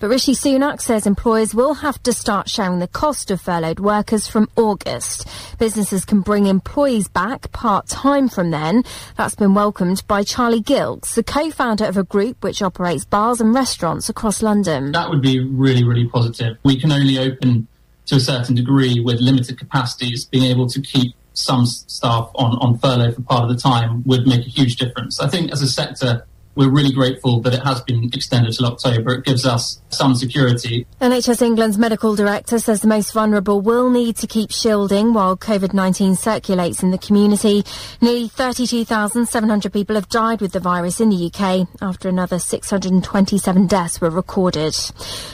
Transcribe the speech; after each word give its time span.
But 0.00 0.10
Rishi 0.10 0.32
Sunak 0.32 0.80
says 0.80 1.06
employers 1.06 1.54
will 1.54 1.74
have 1.74 2.00
to 2.04 2.12
start 2.12 2.48
sharing 2.48 2.78
the 2.78 2.86
cost 2.86 3.32
of 3.32 3.40
furloughed 3.40 3.80
workers 3.80 4.28
from 4.28 4.48
August. 4.54 5.26
Businesses 5.58 6.04
can 6.04 6.20
bring 6.20 6.46
employees 6.46 7.08
back 7.08 7.50
part-time 7.50 8.28
from 8.28 8.52
then. 8.52 8.84
That's 9.16 9.34
been 9.34 9.54
welcomed 9.54 10.04
by 10.06 10.22
Charlie 10.22 10.62
Gilks, 10.62 11.14
the 11.14 11.24
co-founder 11.24 11.84
of 11.84 11.96
a 11.96 12.04
group 12.04 12.44
which 12.44 12.62
operates 12.62 13.04
bars 13.04 13.40
and 13.40 13.52
restaurants 13.52 14.08
across 14.08 14.40
London. 14.40 14.92
That 14.92 15.10
would 15.10 15.22
be 15.22 15.40
really, 15.40 15.82
really 15.82 16.06
positive. 16.06 16.58
We 16.62 16.80
can 16.80 16.92
only 16.92 17.18
open 17.18 17.66
to 18.06 18.16
a 18.16 18.20
certain 18.20 18.54
degree 18.54 19.00
with 19.00 19.20
limited 19.20 19.58
capacities, 19.58 20.24
being 20.24 20.44
able 20.44 20.68
to 20.68 20.80
keep 20.80 21.14
some 21.32 21.66
staff 21.66 22.30
on, 22.36 22.56
on 22.58 22.78
furlough 22.78 23.12
for 23.12 23.22
part 23.22 23.42
of 23.42 23.48
the 23.48 23.60
time 23.60 24.02
would 24.06 24.26
make 24.26 24.46
a 24.46 24.48
huge 24.48 24.76
difference. 24.76 25.20
I 25.20 25.28
think 25.28 25.50
as 25.52 25.60
a 25.60 25.68
sector, 25.68 26.26
we're 26.58 26.68
really 26.68 26.90
grateful 26.90 27.40
that 27.40 27.54
it 27.54 27.62
has 27.62 27.80
been 27.82 28.10
extended 28.12 28.52
till 28.52 28.66
October. 28.66 29.14
It 29.14 29.24
gives 29.24 29.46
us 29.46 29.80
some 29.90 30.16
security. 30.16 30.88
NHS 31.00 31.40
England's 31.40 31.78
medical 31.78 32.16
director 32.16 32.58
says 32.58 32.82
the 32.82 32.88
most 32.88 33.12
vulnerable 33.12 33.60
will 33.60 33.88
need 33.88 34.16
to 34.16 34.26
keep 34.26 34.50
shielding 34.50 35.14
while 35.14 35.36
COVID-19 35.36 36.18
circulates 36.18 36.82
in 36.82 36.90
the 36.90 36.98
community. 36.98 37.62
Nearly 38.00 38.26
32,700 38.26 39.72
people 39.72 39.94
have 39.94 40.08
died 40.08 40.40
with 40.40 40.50
the 40.50 40.58
virus 40.58 41.00
in 41.00 41.10
the 41.10 41.30
UK 41.32 41.68
after 41.80 42.08
another 42.08 42.40
627 42.40 43.68
deaths 43.68 44.00
were 44.00 44.10
recorded. 44.10 44.74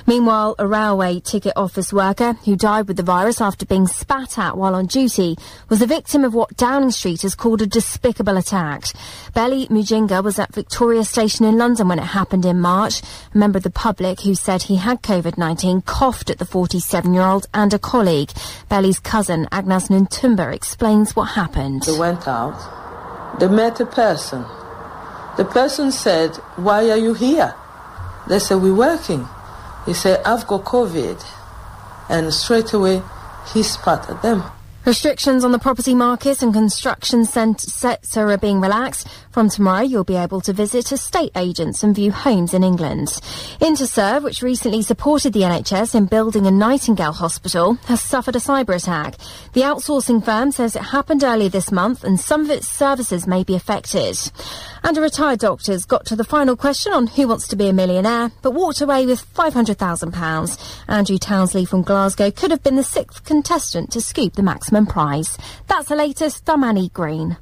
Meanwhile, 0.07 0.57
a 0.59 0.67
railway 0.67 1.21
ticket 1.21 1.55
office 1.57 1.91
worker 1.91 2.35
who 2.45 2.55
died 2.55 2.87
with 2.87 2.99
the 2.99 3.03
virus 3.03 3.41
after 3.41 3.65
being 3.65 3.87
spat 3.87 4.39
at 4.39 4.59
while 4.59 4.75
on 4.75 4.85
duty 4.85 5.39
was 5.71 5.81
a 5.81 5.87
victim 5.87 6.23
of 6.23 6.35
what 6.35 6.55
Downing 6.59 6.91
Street 6.91 7.23
has 7.23 7.35
called 7.35 7.63
a 7.63 7.67
despicable 7.67 8.37
attack. 8.37 8.85
Belly 9.33 9.67
Mujinga 9.69 10.23
was 10.23 10.39
at 10.39 10.53
Victoria 10.53 11.03
station 11.15 11.47
in 11.47 11.57
London 11.57 11.87
when 11.87 12.01
it 12.01 12.03
happened 12.03 12.45
in 12.45 12.61
March. 12.61 13.01
A 13.33 13.39
member 13.39 13.59
of 13.59 13.63
the 13.63 13.71
public 13.71 14.23
who 14.23 14.35
said 14.35 14.63
he 14.63 14.75
had 14.75 15.01
COVID-19 15.03 15.85
coughed 15.87 16.29
at 16.29 16.39
the 16.39 16.45
47-year-old 16.45 17.47
and 17.55 17.73
a 17.73 17.79
colleague. 17.79 18.33
Belly's 18.69 18.99
cousin, 18.99 19.47
Agnes 19.53 19.91
Nuntumba, 19.91 20.53
explains 20.53 21.15
what 21.15 21.27
happened. 21.27 21.85
They 21.85 21.97
went 21.97 22.27
out. 22.27 22.59
They 23.39 23.47
met 23.47 23.79
a 23.79 23.87
person. 23.87 24.45
The 25.37 25.45
person 25.45 25.93
said, 25.93 26.35
why 26.57 26.91
are 26.91 26.97
you 26.97 27.15
here? 27.15 27.55
They 28.29 28.41
said, 28.41 28.57
we're 28.57 28.75
working. 28.75 29.29
He 29.87 29.95
said, 29.95 30.21
I've 30.25 30.49
got 30.49 30.65
COVID. 30.65 31.25
And 32.09 32.35
straight 32.35 32.73
away, 32.73 33.03
he 33.53 33.63
spat 33.63 34.11
at 34.11 34.21
them. 34.21 34.43
Restrictions 34.87 35.47
on 35.47 35.53
the 35.53 35.59
property 35.59 35.95
market 35.95 36.43
and 36.43 36.53
construction 36.53 37.25
sector 37.25 38.31
are 38.31 38.37
being 38.37 38.61
relaxed. 38.61 39.09
From 39.31 39.49
tomorrow, 39.49 39.81
you'll 39.81 40.05
be 40.05 40.15
able 40.15 40.43
to 40.43 40.53
visit 40.53 40.93
estate 40.93 41.33
agents 41.37 41.83
and 41.83 41.95
view 41.95 42.13
homes 42.13 42.53
in 42.53 42.63
England. 42.63 43.19
Interserve, 43.63 44.23
which 44.23 44.43
recently 44.43 44.83
supported 44.83 45.33
the 45.33 45.41
NHS 45.41 45.95
in 45.95 46.05
building 46.05 46.47
a 46.47 46.51
Nightingale 46.51 47.15
hospital, 47.15 47.75
has 47.87 48.03
suffered 48.03 48.37
a 48.37 48.41
cyber 48.41 48.77
attack. 48.77 49.15
The 49.55 49.63
outsourcing 49.63 50.23
firm 50.23 50.53
says 50.53 50.77
it 50.77 50.83
happened 50.83 51.25
earlier 51.25 51.49
this 51.49 51.73
month 51.73 52.05
and 52.05 52.21
some 52.21 52.43
of 52.43 52.51
its 52.51 52.69
services 52.69 53.27
may 53.27 53.43
be 53.43 53.55
affected. 53.55 54.19
And 54.87 54.99
a 54.99 55.01
retired 55.01 55.39
doctor's 55.39 55.87
got 55.87 56.05
to 56.07 56.15
the 56.15 56.25
final 56.25 56.57
question 56.57 56.93
on 56.93 57.07
who 57.07 57.27
wants 57.27 57.49
to 57.49 57.57
be 57.57 57.71
a 57.71 57.73
millionaire, 57.73 58.31
but 58.43 58.51
walked 58.51 58.83
away 58.83 59.07
with 59.07 59.25
£500,000. 59.35 60.85
Andrew 60.89 61.17
Townsley 61.17 61.65
from 61.65 61.81
Glasgow 61.81 62.31
could 62.31 62.51
have 62.51 62.63
been 62.63 62.77
the 62.77 62.83
sixth 62.83 63.25
contestant 63.25 63.91
to 63.93 64.03
scoop 64.03 64.35
the 64.35 64.43
maximum 64.43 64.85
prize. 64.85 65.39
That's 65.69 65.89
the 65.89 65.97
latest. 65.97 66.51
I'm 66.51 66.63
Annie 66.63 66.91
Green. 66.91 67.39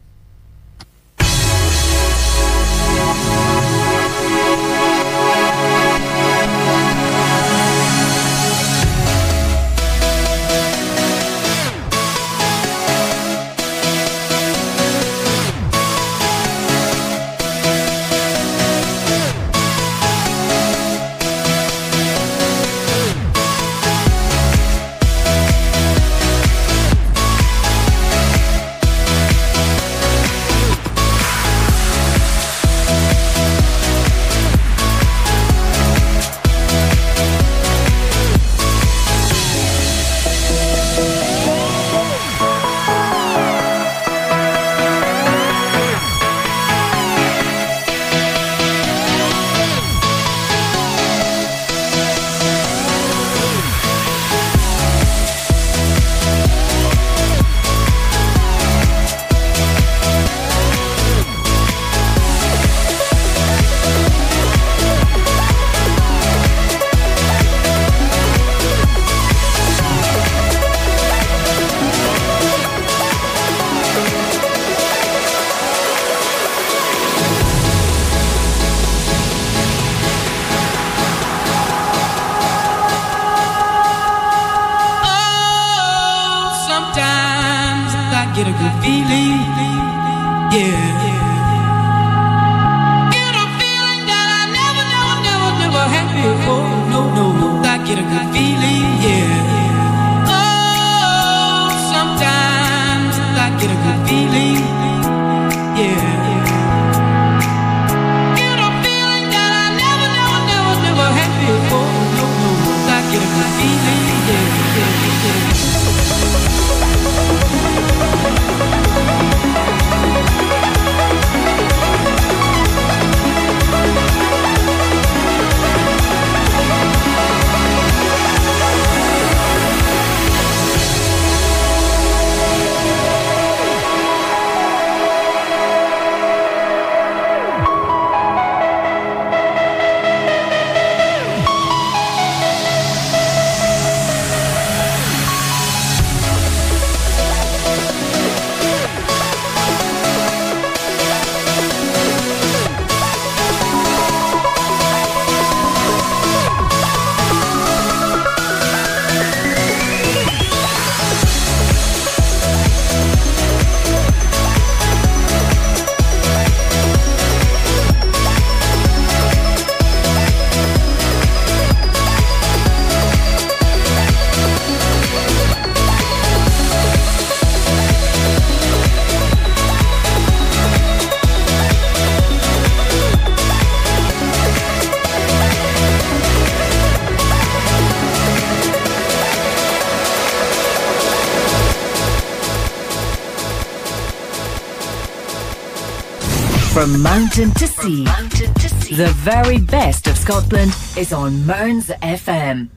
From 196.83 197.01
mountain 197.01 197.53
to 197.53 197.69
sea, 197.69 198.03
mountain 198.03 198.53
to 198.55 198.69
sea. 198.69 198.97
the 198.97 199.11
very 199.11 199.61
best 199.61 200.09
of 200.09 200.19
Scotland 200.19 200.75
is 200.97 201.13
on 201.13 201.47
Mearns 201.47 201.91
FM. 202.03 202.71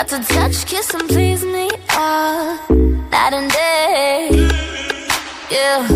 Got 0.00 0.08
to 0.08 0.32
touch, 0.32 0.64
kiss, 0.64 0.94
and 0.94 1.06
please 1.10 1.44
me 1.44 1.68
all 1.94 2.56
night 3.10 3.34
and 3.34 3.50
day. 3.50 4.30
Yeah. 5.50 5.86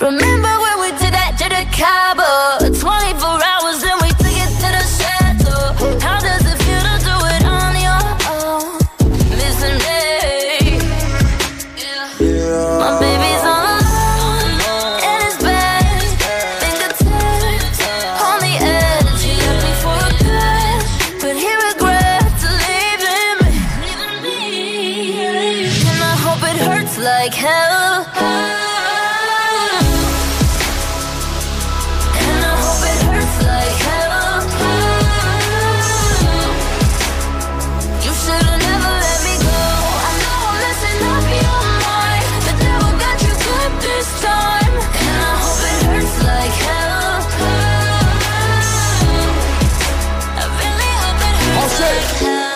Remember 0.00 0.52
when 0.62 0.78
we 0.78 0.90
did 1.02 1.12
that 1.12 1.34
to 1.40 1.48
the 1.48 1.66
Cabo 1.74 2.70
25. 2.78 3.19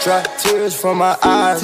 Dry 0.04 0.22
tears 0.38 0.78
from 0.78 0.98
my 0.98 1.16
eyes. 1.22 1.62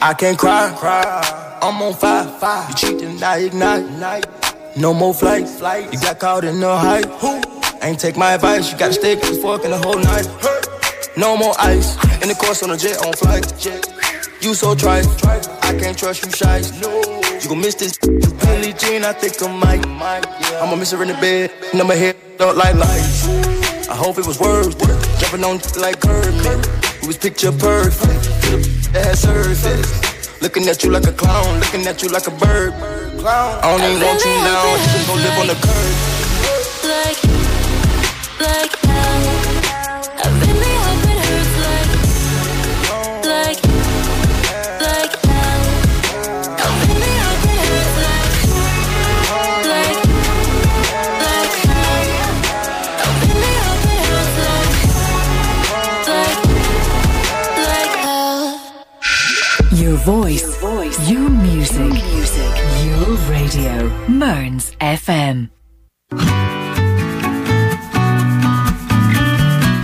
I 0.00 0.14
can't 0.14 0.36
cry. 0.36 0.74
cry. 0.76 1.60
I'm 1.62 1.80
on 1.80 1.94
fire. 1.94 2.26
fire. 2.40 2.68
You 2.68 2.74
cheating, 2.74 3.22
I 3.22 3.38
ignite. 3.38 3.88
Night. 4.00 4.26
No 4.76 4.92
more 4.92 5.14
flight. 5.14 5.48
flight. 5.48 5.92
You 5.92 6.00
got 6.00 6.18
caught 6.18 6.42
in 6.42 6.58
the 6.58 6.76
hype. 6.76 7.06
Who? 7.22 7.40
Ain't 7.80 8.00
take 8.00 8.16
my 8.16 8.32
advice. 8.32 8.72
You 8.72 8.78
gotta 8.78 8.94
stick 8.94 9.20
the 9.20 9.38
fork 9.40 9.64
in 9.64 9.70
the 9.70 9.78
whole 9.78 9.94
night. 9.94 10.26
No 11.16 11.36
more 11.36 11.54
ice. 11.56 11.94
In 12.20 12.26
the 12.26 12.34
course 12.34 12.64
on 12.64 12.70
a 12.72 12.76
jet 12.76 12.98
on 13.06 13.12
flight. 13.12 13.46
You 14.42 14.54
so 14.54 14.74
trite. 14.74 15.06
I 15.62 15.78
can't 15.78 15.96
trust 15.96 16.24
you, 16.24 16.32
shies. 16.32 16.80
No. 16.80 17.00
You 17.40 17.48
gon' 17.48 17.60
miss 17.60 17.76
this. 17.76 17.96
Billy 17.96 18.72
Jean, 18.72 19.04
I 19.04 19.12
think 19.12 19.40
I 19.40 19.56
might. 19.56 19.86
I'ma 20.60 20.74
miss 20.74 20.90
her 20.90 21.00
in 21.02 21.10
the 21.10 21.14
bed. 21.14 21.52
And 21.72 21.80
I'ma 21.80 21.94
hit 21.94 22.16
like 22.40 22.74
lights. 22.74 23.28
I 23.88 23.94
hope 23.94 24.18
it 24.18 24.26
was 24.26 24.40
worth 24.40 24.74
it. 24.82 25.20
Jumping 25.20 25.44
on 25.44 25.60
like 25.80 26.00
Kermit. 26.00 26.91
It 27.02 27.08
was 27.08 27.18
picture 27.18 27.50
perfect, 27.50 28.28
It 28.94 29.04
had 29.04 29.18
surface. 29.18 30.40
Looking 30.40 30.68
at 30.68 30.84
you 30.84 30.90
like 30.90 31.04
a 31.08 31.12
clown, 31.12 31.58
looking 31.58 31.84
at 31.88 32.00
you 32.00 32.08
like 32.08 32.28
a 32.28 32.30
bird. 32.30 32.72
Clown. 33.18 33.58
I 33.60 33.76
don't 33.76 33.90
even 33.90 34.06
want 34.06 34.24
you 34.24 34.30
now, 34.30 34.74
you 34.76 35.04
can 35.04 35.16
live 35.16 35.38
on 35.40 35.46
the 35.48 35.58
curb. 35.66 35.96
Like, 36.86 38.70
like. 38.70 38.81
Music. 61.88 62.52
Your 62.84 63.16
radio. 63.28 63.88
Mearns 64.08 64.72
FM. 64.80 65.50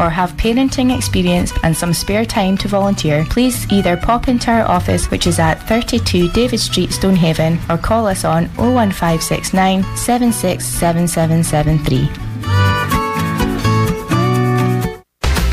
or 0.00 0.10
have 0.10 0.36
parenting 0.36 0.96
experience 0.96 1.52
and 1.62 1.76
some 1.76 1.92
spare 1.92 2.24
time 2.24 2.56
to 2.58 2.68
volunteer, 2.68 3.24
please 3.30 3.70
either 3.72 3.96
pop 3.96 4.28
into 4.28 4.50
our 4.50 4.64
office, 4.64 5.10
which 5.10 5.26
is 5.26 5.38
at 5.38 5.66
32 5.68 6.28
David 6.30 6.60
Street, 6.60 6.92
Stonehaven, 6.92 7.58
or 7.68 7.78
call 7.78 8.06
us 8.06 8.24
on 8.24 8.44
01569 8.56 9.82
767773. 9.96 12.23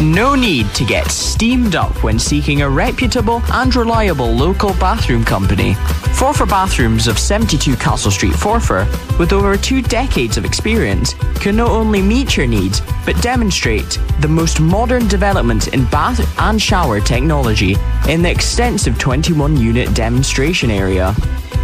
No 0.02 0.34
need 0.34 0.68
to 0.74 0.84
get 0.84 1.12
steamed 1.12 1.76
up 1.76 2.04
when 2.04 2.18
seeking 2.18 2.64
a 2.64 2.70
reputable 2.70 3.40
and 3.52 3.76
reliable 3.76 4.32
local 4.32 4.72
bathroom 4.74 5.24
company. 5.24 5.74
Forfar 6.18 6.50
Bathrooms 6.50 7.08
of 7.08 7.20
72 7.20 7.76
Castle 7.76 8.10
Street, 8.10 8.34
Forfar, 8.34 8.88
with 9.20 9.32
over 9.32 9.56
two 9.56 9.84
decades 9.84 10.38
of 10.38 10.46
experience, 10.46 11.14
can 11.36 11.56
not 11.56 11.70
only 11.70 12.02
meet 12.02 12.36
your 12.36 12.48
needs, 12.48 12.82
but 13.06 13.22
demonstrate 13.22 14.00
the 14.22 14.28
most 14.28 14.60
modern 14.60 15.08
developments 15.08 15.68
in 15.68 15.86
bath 15.86 16.20
and 16.40 16.60
shower 16.60 17.00
technology 17.00 17.76
in 18.10 18.24
the 18.24 18.32
extensive 18.32 18.98
21 18.98 19.56
unit 19.56 19.94
demonstration 19.94 20.72
area. 20.72 21.16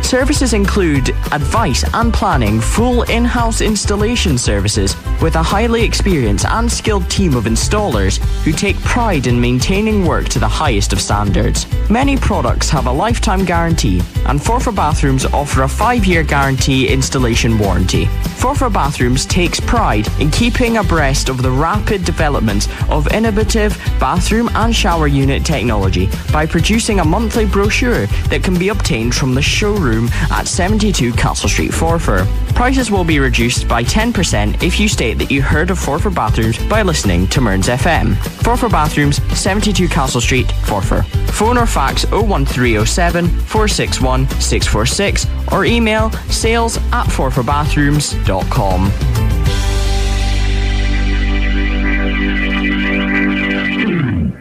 Services 0.08 0.54
include 0.54 1.10
advice 1.34 1.84
and 1.94 2.14
planning, 2.14 2.62
full 2.62 3.04
in 3.04 3.26
house 3.26 3.60
installation 3.60 4.38
services 4.38 4.96
with 5.22 5.36
a 5.36 5.44
highly 5.44 5.84
experienced 5.84 6.46
and 6.46 6.72
skilled 6.72 7.10
team 7.10 7.36
of 7.36 7.44
installers 7.44 8.20
who 8.46 8.54
take 8.54 8.80
pride 8.84 9.28
in 9.28 9.38
maintaining 9.38 10.06
work 10.06 10.30
to 10.30 10.40
the 10.40 10.48
highest 10.48 10.94
of 10.94 11.02
standards. 11.02 11.68
Many 11.90 12.16
products 12.16 12.70
have 12.70 12.88
a 12.88 12.92
lifetime 12.92 13.44
guarantee, 13.44 14.00
and 14.28 14.40
Forfar 14.40 14.74
Bathrooms 14.74 15.26
offer 15.26 15.64
a 15.64 15.68
five 15.68 16.06
year 16.06 16.24
guarantee 16.24 16.88
installation 16.88 17.60
warranty. 17.60 18.06
Forfar 18.40 18.72
Bathrooms 18.72 19.26
takes 19.26 19.60
pride 19.60 20.08
in 20.22 20.32
keeping 20.32 20.78
abreast 20.78 21.28
of 21.28 21.42
the 21.42 21.52
rapid 21.52 22.06
development 22.06 22.70
of 22.90 23.12
innovative 23.12 23.78
bathroom 24.00 24.48
and 24.54 24.74
shower 24.74 25.08
unit 25.08 25.44
technology 25.44 26.08
by 26.32 26.46
producing 26.46 27.02
a 27.02 27.06
monthly 27.06 27.46
brochure 27.46 28.06
that 28.30 28.42
can 28.42 28.58
be 28.58 28.70
obtained 28.70 29.14
from 29.14 29.36
the 29.36 29.42
showroom 29.42 29.97
at 30.32 30.48
72 30.48 31.12
Castle 31.14 31.50
Street, 31.50 31.72
Forfar. 31.72 32.26
Prices 32.54 32.92
will 32.92 33.04
be 33.04 33.20
reduced 33.20 33.68
by 33.68 33.84
10% 33.84 34.62
if 34.64 34.80
you 34.80 34.88
state 34.88 35.18
that 35.18 35.32
you 35.32 35.42
heard 35.42 35.72
of 35.72 35.80
Forfar 35.80 36.14
Bathrooms 36.14 36.58
by 36.68 36.84
listening 36.84 37.28
to 37.28 37.42
Mearns 37.42 37.68
FM. 37.68 38.14
Forfar 38.44 38.70
Bathrooms, 38.70 39.22
72 39.38 39.88
Castle 39.88 40.22
Street, 40.22 40.48
Forfar. 40.48 41.06
Phone 41.32 41.58
or 41.58 41.66
fax 41.66 42.06
01307 42.12 43.28
461 43.28 44.28
646 44.40 45.26
or 45.52 45.66
email 45.66 46.12
sales 46.30 46.78
at 46.92 47.06
forfarbathrooms.com. 47.08 48.92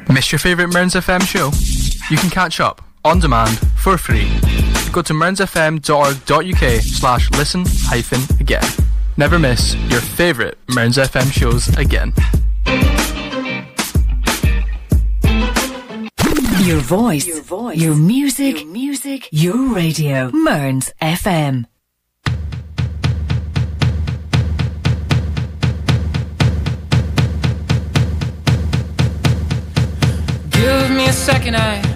Miss 0.08 0.32
your 0.32 0.38
favourite 0.38 0.72
Mearns 0.72 0.94
FM 0.94 1.20
show? 1.26 1.50
You 2.10 2.16
can 2.16 2.30
catch 2.30 2.60
up 2.60 2.80
on 3.04 3.20
demand 3.20 3.58
for 3.76 3.98
free. 3.98 4.30
Go 4.96 5.02
to 5.02 5.12
mearnsfm.org.uk 5.12 6.80
slash 6.80 7.30
listen 7.32 7.64
hyphen 7.66 8.22
again. 8.40 8.64
Never 9.18 9.38
miss 9.38 9.74
your 9.90 10.00
favourite 10.00 10.54
Mearns 10.70 10.96
FM 10.96 11.30
shows 11.30 11.68
again. 11.76 12.14
Your 16.64 16.80
voice. 16.80 17.26
Your 17.26 17.42
voice. 17.42 17.76
Your 17.76 17.94
music. 17.94 18.62
Your 18.62 18.72
music. 18.72 19.28
Your 19.32 19.74
radio. 19.74 20.30
Mearns 20.30 20.90
FM. 21.02 21.66
Give 30.52 30.90
me 30.90 31.06
a 31.06 31.12
second, 31.12 31.56
I 31.56 31.95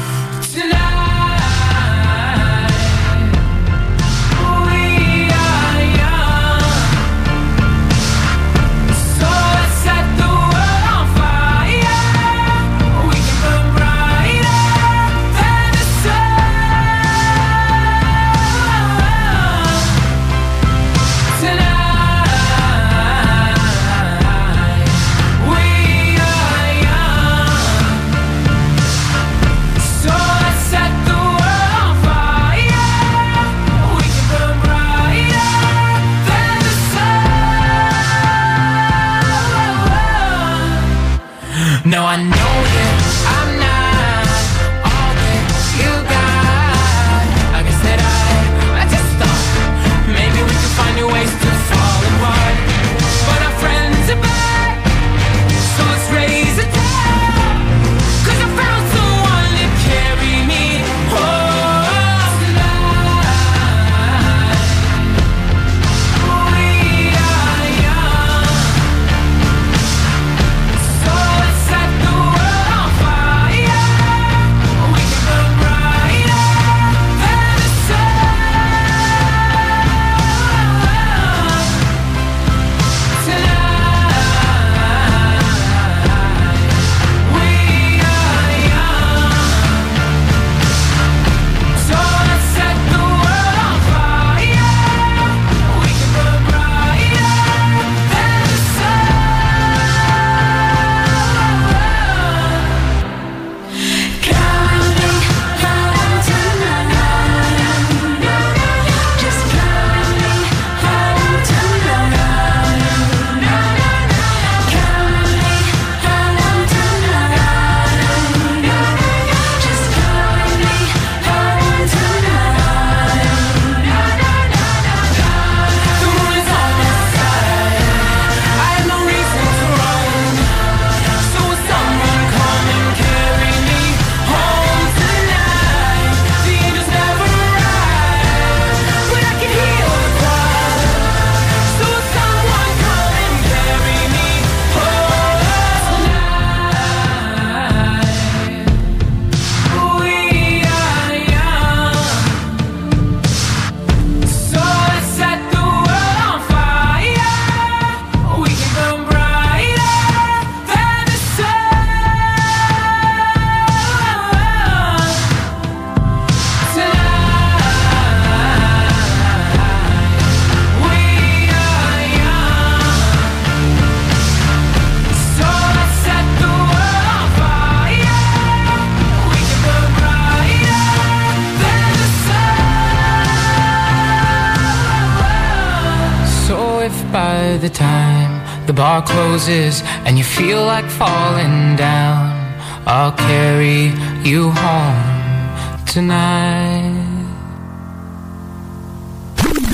bar 189.41 189.51
closes 189.51 189.81
and 190.05 190.17
you 190.17 190.23
feel 190.23 190.65
like 190.65 190.85
falling 190.85 191.75
down, 191.75 192.55
I'll 192.85 193.11
carry 193.11 193.91
you 194.27 194.51
home 194.51 195.85
tonight. 195.85 197.07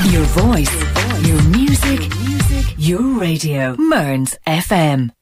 Your 0.09 0.23
voice, 0.23 0.71
your 1.25 1.41
music, 1.49 2.11
your 2.77 3.19
radio. 3.19 3.75
Mearns 3.77 4.37
FM. 4.45 5.16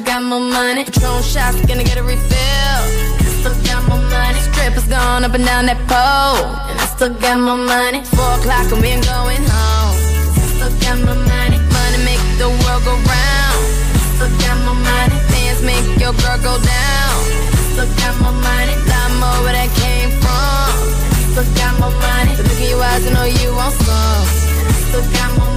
Still 0.00 0.14
got 0.14 0.22
more 0.22 0.40
money. 0.40 0.84
Patron 0.84 1.22
shots, 1.22 1.60
gonna 1.66 1.84
get 1.84 1.98
a 1.98 2.02
refill. 2.02 2.80
I 3.18 3.26
still 3.40 3.54
got 3.64 3.88
more 3.88 3.98
money. 3.98 4.40
Strippers 4.40 4.86
going 4.88 5.24
up 5.24 5.34
and 5.34 5.44
down 5.44 5.66
that 5.66 5.80
pole. 5.88 6.56
And 6.70 6.78
I 6.80 6.86
still 6.86 7.12
got 7.14 7.38
more 7.38 7.56
money. 7.56 8.00
Four 8.16 8.32
o'clock 8.40 8.72
and 8.72 8.80
we 8.80 8.88
ain't 8.96 9.04
going 9.04 9.44
home. 9.44 9.96
I 10.36 10.46
still 10.56 10.72
got 10.80 10.96
more 11.04 11.20
money. 11.20 11.58
Money 11.58 12.00
make 12.04 12.22
the 12.40 12.48
world 12.48 12.82
go 12.84 12.94
round. 12.96 13.60
I 13.92 14.00
still 14.16 14.32
got 14.40 14.56
more 14.64 14.80
money. 14.80 15.16
Dance 15.32 15.62
make 15.62 15.86
your 16.00 16.14
girl 16.22 16.38
go 16.40 16.54
down. 16.56 17.16
I 17.52 17.60
still 17.72 17.90
got 18.00 18.14
more 18.24 18.36
money. 18.36 18.74
Lot 18.88 19.10
more 19.20 19.38
where 19.44 19.56
that 19.56 19.70
came 19.76 20.10
from. 20.22 20.70
I 20.72 21.24
still 21.34 21.48
got 21.60 21.72
more 21.80 21.92
money. 21.92 22.32
The 22.36 22.44
look 22.48 22.60
in 22.60 22.68
your 22.72 22.80
eyes, 22.80 23.04
I 23.04 23.10
know 23.12 23.28
you 23.28 23.52
want 23.52 23.74
some. 23.74 24.24
I 24.64 24.78
still 24.88 25.04
got 25.12 25.30
more 25.36 25.49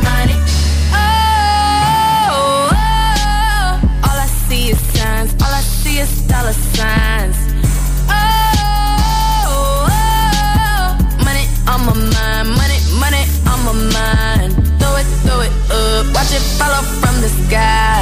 Watch 16.33 16.57
fall 16.57 16.71
off 16.71 16.89
from 16.97 17.21
the 17.21 17.29
sky. 17.29 18.01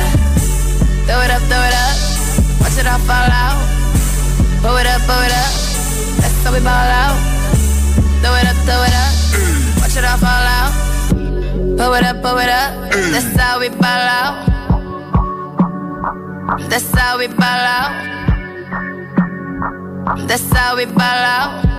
Throw 1.05 1.19
it 1.19 1.31
up, 1.31 1.41
throw 1.51 1.59
it 1.59 1.75
up. 1.75 1.95
Watch 2.61 2.77
it 2.79 2.87
all 2.87 2.99
fall 3.03 3.27
out. 3.27 3.59
Pull 4.61 4.77
it 4.77 4.87
up, 4.87 5.01
pull 5.01 5.19
it 5.19 5.33
up. 5.35 5.51
That's 6.15 6.43
how 6.43 6.53
we 6.53 6.59
ball 6.59 6.71
out. 6.71 7.19
Throw 8.21 8.35
it 8.39 8.47
up, 8.47 8.55
throw 8.63 8.83
it 8.87 8.95
up. 9.03 9.11
Watch 9.81 9.97
it 9.97 10.05
all 10.05 10.17
fall 10.17 10.47
out. 10.47 10.71
Pull 11.77 11.93
it 11.93 12.03
up, 12.05 12.21
pull 12.21 12.37
it 12.37 12.47
up. 12.47 12.71
That's 13.11 13.35
how 13.35 13.59
we 13.59 13.67
ball 13.67 14.07
out. 14.15 14.47
That's 16.69 16.91
how 16.93 17.17
we 17.17 17.27
ball 17.27 17.65
out. 17.75 17.91
That's 20.25 20.49
how 20.53 20.77
we 20.77 20.85
ball 20.85 21.01
out. 21.03 21.70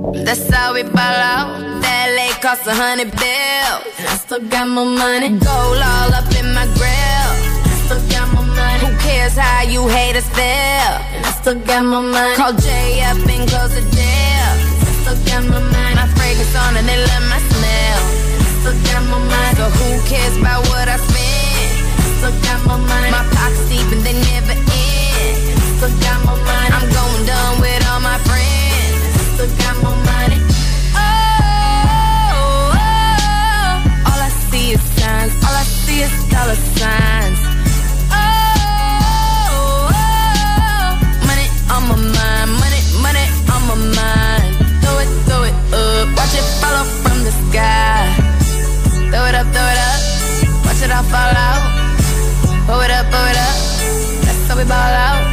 That's 0.00 0.48
how 0.48 0.72
we 0.72 0.82
ball 0.82 0.96
out. 0.96 1.60
That 1.84 2.16
lake 2.16 2.40
cost 2.40 2.64
a 2.64 2.72
hundred 2.72 3.12
bills. 3.12 3.84
I 4.00 4.16
still 4.16 4.40
got 4.48 4.64
my 4.64 4.84
money. 4.84 5.36
Gold 5.36 5.76
all 5.76 6.10
up 6.16 6.24
in 6.40 6.56
my 6.56 6.64
grill. 6.72 7.30
I 7.68 7.72
still 7.84 8.00
got 8.08 8.32
my 8.32 8.40
money. 8.40 8.80
Who 8.80 8.88
cares 9.04 9.36
how 9.36 9.60
you 9.68 9.84
haters 9.92 10.24
feel? 10.32 10.92
And 11.12 11.20
I 11.20 11.32
still 11.36 11.60
got 11.68 11.84
my 11.84 12.00
money. 12.00 12.32
Call 12.32 12.56
Jay 12.56 13.04
up 13.04 13.20
and 13.28 13.44
close 13.44 13.76
the 13.76 13.84
deal. 13.92 14.52
I 14.88 14.92
still 15.04 15.20
got 15.28 15.44
more 15.44 15.68
money. 15.68 15.92
My 15.92 16.08
fragrance 16.16 16.54
on 16.56 16.80
and 16.80 16.88
they 16.88 16.96
love 16.96 17.24
my 17.28 17.40
smell. 17.52 18.00
I 18.40 18.48
still 18.64 18.78
got 18.88 19.04
more 19.04 19.20
money. 19.20 19.52
So 19.60 19.68
who 19.68 19.88
cares 20.08 20.36
about 20.40 20.64
what 20.72 20.88
I 20.88 20.96
spend? 20.96 21.76
I 21.92 22.08
still 22.16 22.36
got 22.48 22.58
more 22.64 22.80
money. 22.80 23.12
My 23.12 23.24
pockets 23.36 23.68
deep 23.68 23.84
and 23.92 24.00
they 24.00 24.16
never 24.16 24.56
end. 24.56 24.64
I 24.64 25.66
still 25.76 25.92
got 26.00 26.18
more 26.24 26.40
money. 26.40 26.68
I'm 26.72 26.88
going 26.88 27.22
dumb 27.28 27.60
with 27.60 27.84
all 27.84 28.00
my 28.00 28.16
friends 28.24 28.59
still 29.40 29.56
got 29.56 29.76
more 29.82 29.96
money. 30.04 30.38
Oh, 30.92 31.00
oh, 32.40 32.76
oh, 32.76 34.08
all 34.08 34.20
I 34.20 34.30
see 34.50 34.72
is 34.72 34.82
signs. 34.98 35.32
All 35.44 35.54
I 35.54 35.64
see 35.64 36.00
is 36.02 36.12
dollar 36.28 36.58
signs. 36.76 37.40
Oh, 38.12 38.20
oh, 39.96 40.88
money 41.28 41.48
on 41.72 41.82
my 41.88 41.96
mind. 41.96 42.50
Money, 42.60 42.80
money 43.00 43.26
on 43.54 43.60
my 43.70 43.76
mind. 43.96 44.52
Throw 44.82 44.96
it, 45.04 45.08
throw 45.26 45.42
it 45.48 45.56
up. 45.72 46.06
Watch 46.16 46.34
it 46.36 46.46
follow 46.60 46.84
from 47.02 47.18
the 47.24 47.32
sky. 47.48 48.12
Throw 49.10 49.24
it 49.24 49.34
up, 49.40 49.46
throw 49.54 49.68
it 49.72 49.80
up. 49.88 50.00
Watch 50.66 50.82
it 50.84 50.90
all 50.92 51.04
fall 51.04 51.34
out. 51.48 51.62
Pull 52.66 52.80
it 52.80 52.90
up, 52.90 53.06
pull 53.12 53.26
it 53.32 53.38
up. 53.48 53.56
That's 54.24 54.48
how 54.48 54.56
we 54.58 54.64
ball 54.64 54.94
out. 55.08 55.29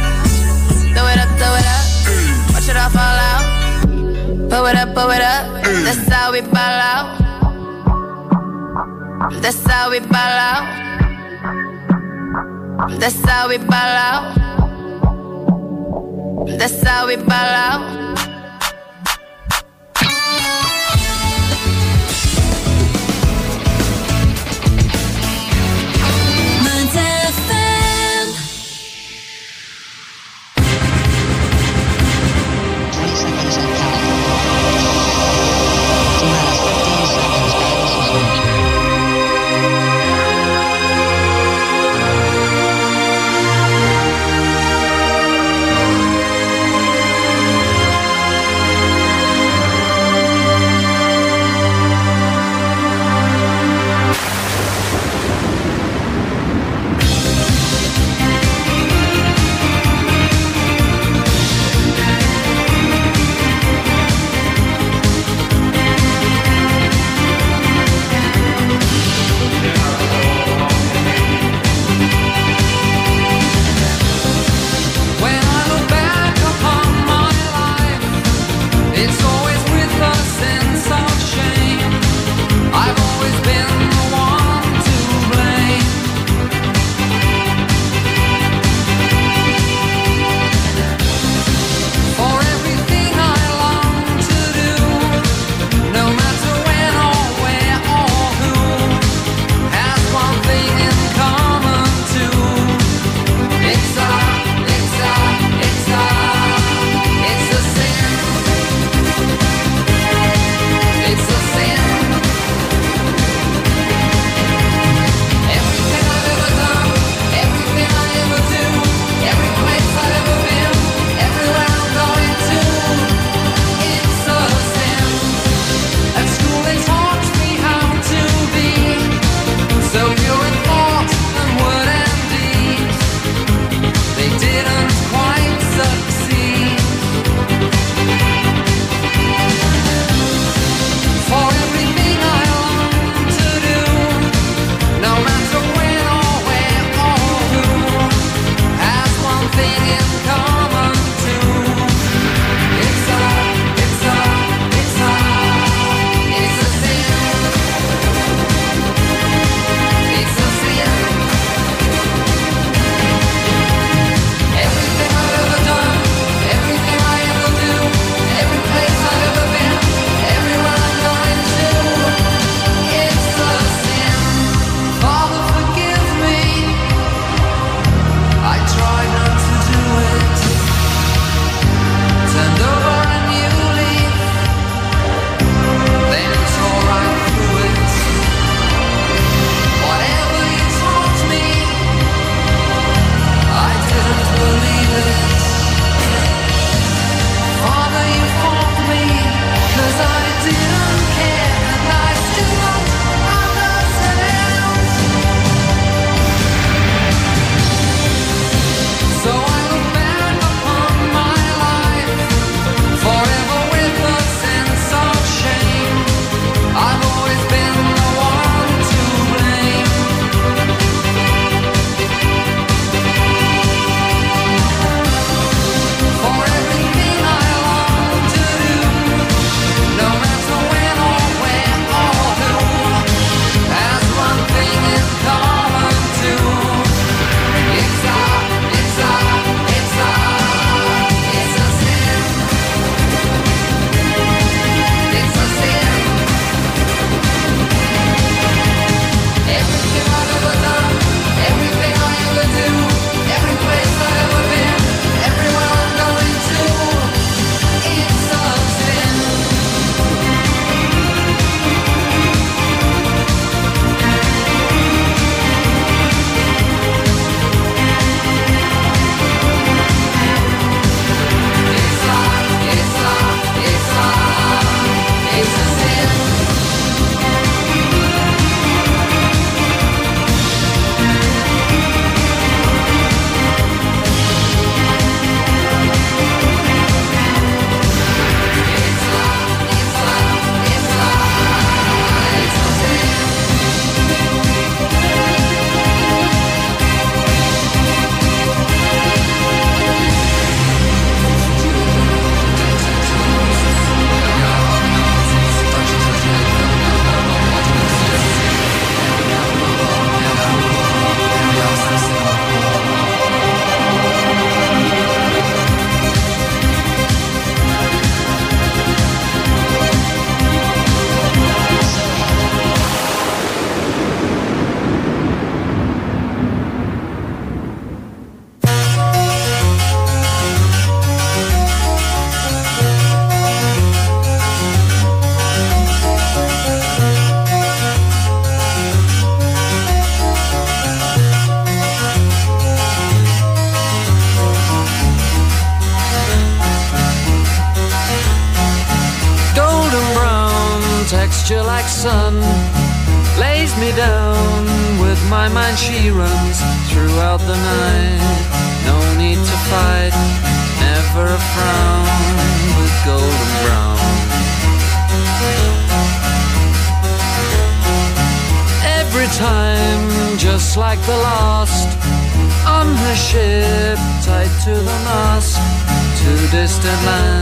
Pull 4.58 4.66
it 4.66 4.74
up, 4.74 4.92
pull 4.92 5.10
it 5.12 5.22
up. 5.22 5.62
That's 5.62 6.08
how 6.08 6.32
we 6.32 6.40
ball 6.40 6.56
out. 6.56 7.16
That's 9.40 9.64
how 9.64 9.88
we 9.88 10.00
ball 10.00 10.18
out. 10.50 10.66
That's 12.98 13.24
how 13.24 13.48
we 13.48 13.58
ball 13.58 13.70
out. 13.70 14.34
That's 16.58 16.82
how 16.82 17.06
we 17.06 17.14
ball 17.14 17.30
out. 17.30 18.27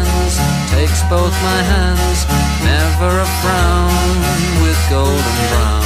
Distant 0.05 0.69
takes 0.71 1.03
both 1.09 1.33
my 1.43 1.61
hands, 1.73 2.27
never 2.65 3.11
a 3.21 3.29
frown 3.41 4.63
with 4.63 4.79
golden 4.91 5.37
brown. 5.51 5.86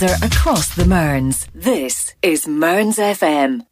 Together 0.00 0.26
across 0.26 0.74
the 0.74 0.84
Mearns. 0.84 1.46
This 1.54 2.14
is 2.22 2.46
Mearns 2.46 2.98
FM. 2.98 3.66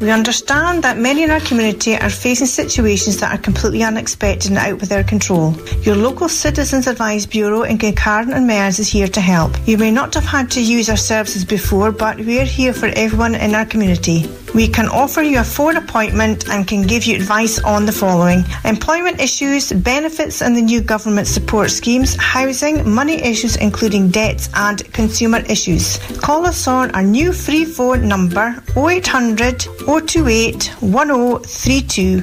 We 0.00 0.10
understand 0.10 0.82
that 0.82 0.98
many 0.98 1.22
in 1.22 1.30
our 1.30 1.40
community 1.40 1.94
are 1.94 2.10
facing 2.10 2.48
situations 2.48 3.20
that 3.20 3.32
are 3.32 3.40
completely 3.40 3.84
unexpected 3.84 4.50
and 4.50 4.58
out 4.58 4.82
of 4.82 4.88
their 4.88 5.04
control. 5.04 5.54
Your 5.82 5.96
local 5.96 6.28
Citizens 6.28 6.86
Advice 6.86 7.26
Bureau 7.26 7.62
in 7.62 7.76
Glencairn 7.76 8.32
and 8.32 8.46
Mearns 8.46 8.80
is 8.80 8.88
here 8.88 9.08
to 9.08 9.20
help. 9.20 9.52
You 9.66 9.78
may 9.78 9.92
not 9.92 10.14
have 10.14 10.24
had 10.24 10.50
to 10.52 10.60
use 10.60 10.88
our 10.88 10.96
services 10.96 11.44
before, 11.44 11.92
but 11.92 12.18
we're 12.18 12.44
here 12.44 12.72
for 12.72 12.86
everyone 12.86 13.34
in 13.34 13.54
our 13.54 13.66
community. 13.66 14.26
We 14.54 14.68
can 14.68 14.88
offer 14.88 15.22
you 15.22 15.40
a 15.40 15.44
phone 15.44 15.76
appointment 15.76 16.48
and 16.48 16.68
can 16.68 16.82
give 16.82 17.04
you 17.04 17.16
advice 17.16 17.58
on 17.60 17.86
the 17.86 17.92
following 17.92 18.44
employment 18.64 19.20
issues, 19.20 19.72
benefits 19.72 20.42
and 20.42 20.54
the 20.54 20.60
new 20.60 20.82
government 20.82 21.26
support 21.26 21.70
schemes, 21.70 22.14
housing, 22.16 22.86
money 22.88 23.14
issues 23.14 23.56
including 23.56 24.10
debts 24.10 24.50
and 24.54 24.84
consumer 24.92 25.38
issues. 25.48 25.96
Call 26.18 26.44
us 26.44 26.68
on 26.68 26.90
our 26.94 27.02
new 27.02 27.32
free 27.32 27.64
phone 27.64 28.06
number 28.06 28.62
0800 28.76 29.66
028 29.86 30.66
1032 30.80 32.22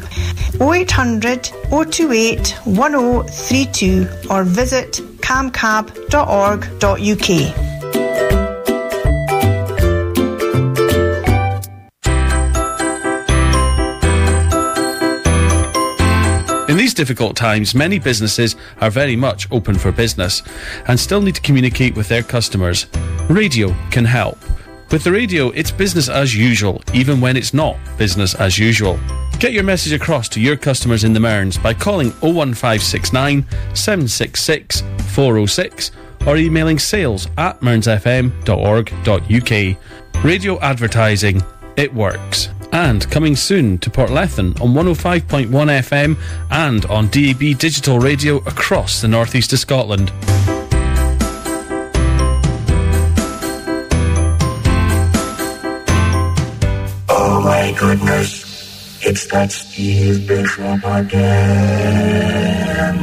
0800 0.62 1.50
028 1.70 2.56
1032 2.66 4.08
or 4.30 4.44
visit 4.44 5.02
camcab.org.uk. 5.22 7.69
difficult 17.00 17.36
times, 17.38 17.74
many 17.74 17.98
businesses 17.98 18.58
are 18.82 18.90
very 18.90 19.16
much 19.16 19.50
open 19.52 19.74
for 19.74 19.90
business 19.90 20.44
and 20.90 21.00
still 21.00 21.22
need 21.22 21.36
to 21.36 21.42
communicate 21.42 21.96
with 21.96 22.10
their 22.10 22.22
customers. 22.22 22.88
Radio 23.30 23.74
can 23.90 24.04
help. 24.04 24.38
With 24.92 25.06
the 25.06 25.14
radio, 25.14 25.48
it's 25.52 25.72
business 25.72 26.10
as 26.10 26.36
usual, 26.36 26.84
even 26.94 27.22
when 27.22 27.38
it's 27.38 27.54
not 27.54 27.78
business 27.98 28.36
as 28.36 28.60
usual. 28.60 29.00
Get 29.40 29.54
your 29.54 29.64
message 29.64 29.94
across 29.94 30.28
to 30.30 30.42
your 30.42 30.58
customers 30.58 31.06
in 31.06 31.14
the 31.14 31.22
Mearns 31.22 31.58
by 31.58 31.74
calling 31.74 32.10
01569 32.20 33.46
766 33.74 34.82
406 35.14 35.92
or 36.28 36.36
emailing 36.36 36.80
sales 36.80 37.30
at 37.38 37.62
mearnsfm.org.uk. 37.62 40.26
Radio 40.26 40.60
advertising, 40.60 41.42
it 41.78 41.94
works. 41.94 42.50
And 42.72 43.10
coming 43.10 43.36
soon 43.36 43.78
to 43.80 43.90
Portlethen 43.90 44.60
on 44.62 44.74
105.1 44.74 45.48
FM 45.48 46.18
and 46.52 46.86
on 46.86 47.08
DAB 47.08 47.58
digital 47.58 48.00
radio 48.00 48.38
across 48.38 49.02
the 49.02 49.08
northeast 49.08 49.54
of 49.54 49.60
Scotland. 49.60 50.12
Oh 57.10 57.42
my 57.44 57.76
goodness. 57.80 58.49
It's 59.02 59.28
that 59.28 59.52
Steve 59.52 60.28
Bishop 60.28 60.84
again. 60.84 62.60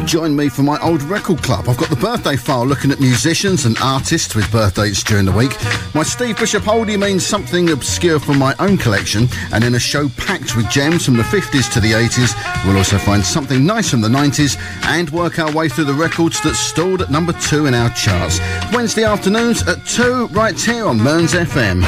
Join 0.06 0.36
me 0.36 0.48
for 0.50 0.62
my 0.62 0.78
old 0.82 1.02
record 1.02 1.42
club. 1.42 1.68
I've 1.68 1.78
got 1.78 1.88
the 1.88 1.96
birthday 1.96 2.36
file 2.36 2.66
looking 2.66 2.90
at 2.90 3.00
musicians 3.00 3.64
and 3.64 3.76
artists 3.82 4.34
with 4.34 4.50
birthdays 4.52 5.02
during 5.02 5.24
the 5.24 5.32
week. 5.32 5.56
My 5.94 6.02
Steve 6.02 6.38
Bishop 6.38 6.64
oldie 6.64 6.98
means 6.98 7.24
something 7.26 7.70
obscure 7.70 8.20
from 8.20 8.38
my 8.38 8.54
own 8.58 8.76
collection, 8.76 9.26
and 9.52 9.64
in 9.64 9.74
a 9.74 9.78
show 9.80 10.08
packed 10.10 10.54
with 10.54 10.68
gems 10.70 11.04
from 11.06 11.16
the 11.16 11.22
50s 11.22 11.72
to 11.72 11.80
the 11.80 11.92
80s, 11.92 12.34
we'll 12.66 12.76
also 12.76 12.98
find 12.98 13.24
something 13.24 13.64
nice 13.64 13.90
from 13.90 14.02
the 14.02 14.08
90s 14.08 14.56
and 14.84 15.08
work 15.10 15.38
our 15.38 15.50
way 15.52 15.68
through 15.68 15.86
the 15.86 15.94
records 15.94 16.40
that 16.42 16.54
stalled 16.54 17.00
at 17.02 17.10
number 17.10 17.32
two 17.32 17.66
in 17.66 17.74
our 17.74 17.90
charts. 17.90 18.38
Wednesday 18.72 19.04
afternoons 19.04 19.66
at 19.66 19.84
2, 19.86 20.26
right 20.28 20.60
here 20.60 20.86
on 20.86 21.02
Mearns 21.02 21.32
FM. 21.32 21.82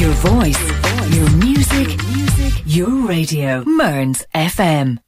Your 0.00 0.12
voice, 0.14 0.58
your 1.24 1.36
music, 1.38 1.98
your 2.66 3.06
radio. 3.06 3.64
Mearns 3.64 4.26
FM. 4.34 4.98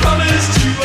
Promise 0.00 0.54
to 0.54 0.84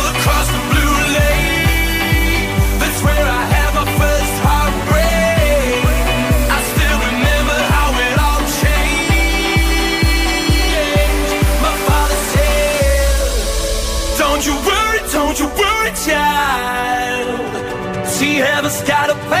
Got 18.41 19.11
a 19.11 19.40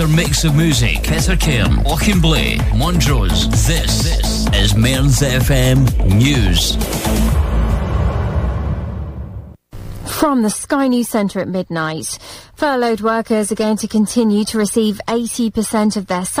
Better 0.00 0.12
mix 0.12 0.44
of 0.44 0.56
music. 0.56 1.02
Peter 1.02 1.36
Cairn, 1.36 1.72
Auchenblae, 1.84 2.56
Montrose. 2.74 3.50
This, 3.66 4.02
this 4.02 4.46
is 4.54 4.74
Mearns 4.74 5.20
FM 5.20 5.78
News. 6.06 6.74
From 10.18 10.40
the 10.40 10.48
Sky 10.48 10.88
News 10.88 11.10
Centre 11.10 11.40
at 11.40 11.48
midnight, 11.48 12.18
furloughed 12.54 13.02
workers 13.02 13.52
are 13.52 13.56
going 13.56 13.76
to 13.76 13.88
continue 13.88 14.44
to 14.46 14.56
receive 14.56 15.02
80% 15.06 15.98
of 15.98 16.06
their 16.06 16.24
salary. 16.24 16.36